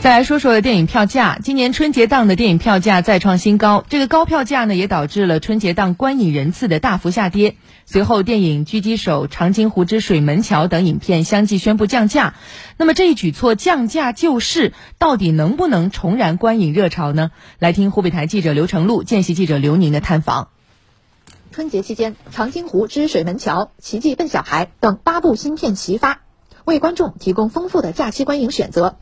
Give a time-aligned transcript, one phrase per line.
[0.00, 7.56] 再来说说电影票价，今年春节档的电影票价再创新高，这个高票价呢，也导致了春节档观影人次的大幅下跌。
[7.84, 12.32] 随后，电影《狙击手》《长津湖之水门桥》等影片相继宣布降价。
[12.78, 17.30] 那么，这一举措降价救市，到底能不能重燃观影热潮呢？
[17.58, 20.48] 来听湖北台记者刘成禄、见习记者刘宁的探访。
[21.52, 26.22] 春节期间，《长津湖之水门桥》《奇迹笨小孩》等八部新片齐发，
[26.64, 28.96] 为观众提供丰富的假期观影选择。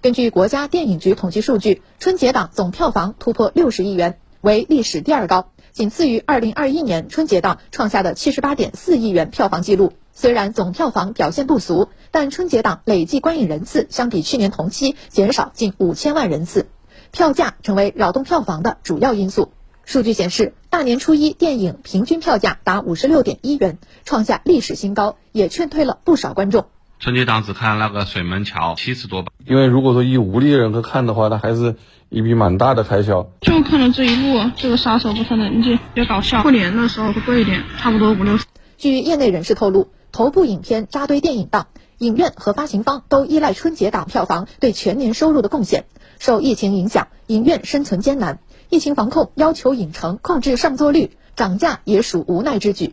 [0.00, 9.92] 根据国家电影局统计数据，春节档总票房突破六十亿元，为历史第二高，仅次于二零二一年春节档创下的七十八点四亿元票房纪录。
[10.12, 16.66] 虽然总票房表现不俗，但春节档累计观影人次相比去年同期减少近五千万人次，
[17.10, 19.52] 票价成为扰动票房的主要因素。
[19.86, 26.66] 数据显示，大年初一电影平均票价达五十六点一元，创下历史新高，也劝退了不少观众。
[27.00, 31.76] 春节档只看那个水门桥七十多吧，因为如果说以无力人格看的话，那还是
[32.10, 33.26] 一笔蛮大的开销。
[33.40, 36.42] 就看了这一部，这个杀手不成人迹，比较搞笑。
[36.42, 38.44] 过年的时候会贵一点，差不多五六十。
[38.76, 45.86] 据业内人士透露，头部影片扎堆电影档，影院和发行方都依赖春节档票房对全年收入的贡献。
[46.18, 52.92] 受疫情影响，影院生存艰难，疫情防控要求影城控制上座率，涨价也属无奈之举。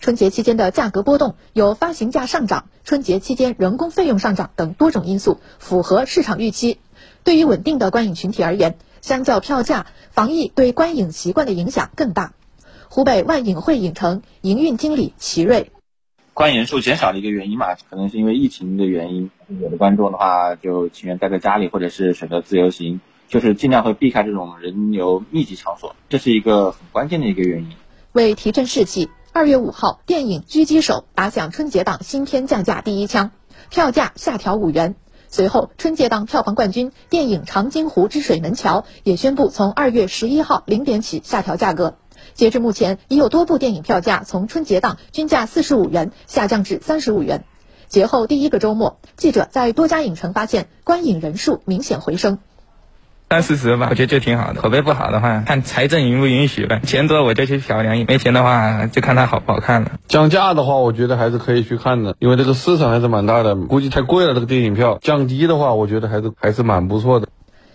[0.00, 6.78] 春节期间的价格波动有发行价上涨、春节期间人工费用上涨等多种因素，符合市场预期。
[7.24, 12.32] 对于稳定的观影群体而言，相较票价，防疫对观影习惯的影响更大。
[12.88, 15.72] 湖北万影汇影城营运经理齐瑞，
[16.32, 27.72] 观影人数减少的一个原因嘛，可能是因为疫情的原因，有的观众的话就情愿待在家里，或者是选择自由行，就是尽量会避开这种人流密集场所，这是一个很关键的一个原因。
[28.12, 29.10] 为提振士气。
[29.32, 33.30] 二月五号，电影《狙击手》打响春节档新片降价第一枪，
[33.70, 34.96] 票价下调五元。
[35.28, 41.98] 随后，春节档票房冠军电影《长津湖之水门桥》也宣布从二月十一号零点起下调价格。
[42.34, 47.44] 截至目前，已有多部电影票价从春节档均价四十五元下降至三十五元。
[47.86, 52.38] 节后第一个周末，记者在多家影城发现观影人数明显回升。
[53.30, 54.62] 三四十吧，我觉得就挺好的。
[54.62, 56.80] 口碑不好的话，看财政允不允许呗。
[56.82, 59.92] 钱多我就去漂亮，没钱的话就看它好不好看了。
[60.08, 63.54] 降价的话，我觉得还是可以去看的，因为这个市场还是蛮大的。
[63.54, 67.28] 估计太贵了，这个电影票降低的话，我觉得还是还是蛮不错的。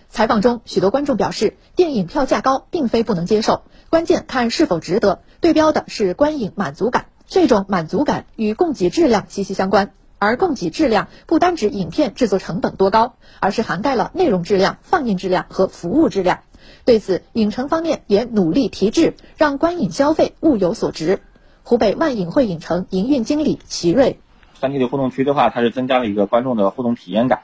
[0.08, 5.20] 采访中，许多观众表示，电影票价高并非不能接受，关键看是否值得。
[5.40, 9.92] 对标的是观影满足感，这种满足感与供给质量息息相关。
[10.24, 16.40] 而供给质量不单指影片制作成本多高，而是涵盖了内容质量、放映质量和服务质量。
[16.84, 21.20] 对此，影城方面也努力提质，让观影消费物有所值。
[21.62, 24.18] 湖北万影汇影城营运经理齐瑞：
[24.54, 27.42] 三 D 的互动区的话，它是增加了一个观众的互动体验感，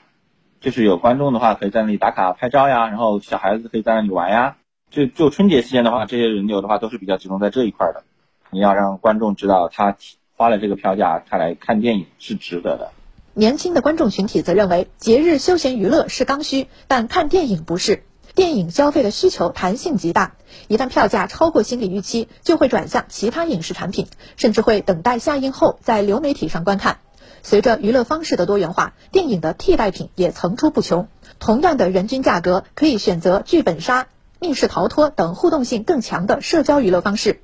[0.60, 4.56] 就是有观众的话可以在那里打卡拍照呀，然后小孩子可以在那里玩呀。
[4.90, 8.04] 就就春节期间的话，这些人流的话都是比较集中在这一块的。
[8.50, 9.96] 你要让观众知道他。
[10.40, 12.92] 花了这个票价，他来看电影是值得的。
[13.34, 18.04] 年轻的观众群体则认为，节日休闲娱乐是刚需，但看电影不是。
[18.34, 20.36] 电影消费的需求弹性极大，
[20.66, 24.06] 一旦票价超过心理预期，就会转向其他影视产品，
[24.38, 27.00] 甚至会等待下映后在流媒体上观看。
[27.42, 31.08] 随着娱乐方式的多元化，电影的替代品也层出不穷。
[31.38, 34.06] 同样的人均价格，可以选择剧本杀、
[34.40, 37.42] 密室逃脱等互动性更强的社交娱乐方式。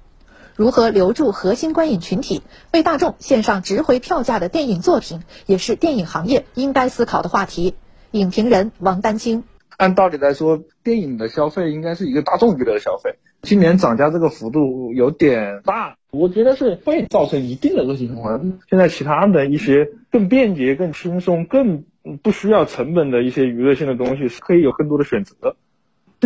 [0.57, 2.41] 如何留住核心观影群体，
[2.73, 7.75] 为大众献上值回票价的电影作品，也是电影行业应该思考的话题。
[8.13, 9.45] 影评人王丹青：
[9.77, 18.59] 按道理来说，电影的消费应该是一个大众娱乐的消费，今年涨价这个幅度有点大，我觉得是会造成一定的恶性循环。
[18.71, 21.85] 现在其他的一些更便捷、更轻松、更
[22.23, 25.57] 不需要成本的一些娱乐性的东西，是可以有更多的选择。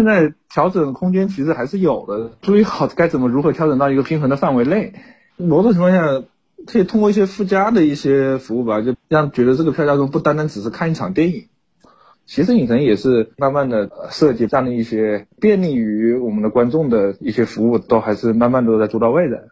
[0.00, 4.94] 现在调整空间其实还是有的，注意好该怎么如何调整到一个平衡的范围内。
[5.36, 6.22] 某种情况下，
[6.66, 11.48] 可以通过一些附加的一些服务吧，就让觉得这个票价中不单单只是看一场电影。
[12.24, 19.50] 其实影城也是慢慢的设计这样的一些便利于我们的观众的一些服务，都还是慢慢都在做到位的。